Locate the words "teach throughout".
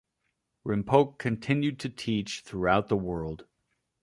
1.89-2.87